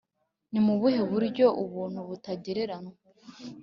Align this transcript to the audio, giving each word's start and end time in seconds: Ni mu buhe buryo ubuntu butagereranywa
Ni 0.51 0.59
mu 0.65 0.73
buhe 0.79 1.01
buryo 1.11 1.45
ubuntu 1.63 1.99
butagereranywa 2.07 2.95